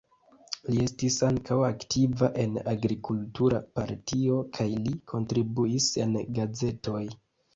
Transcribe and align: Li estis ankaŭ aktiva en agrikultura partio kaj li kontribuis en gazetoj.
Li 0.69 0.77
estis 0.83 1.17
ankaŭ 1.25 1.57
aktiva 1.65 2.29
en 2.45 2.55
agrikultura 2.71 3.61
partio 3.79 4.39
kaj 4.59 4.67
li 4.87 4.95
kontribuis 5.13 5.91
en 6.07 6.17
gazetoj. 6.39 7.05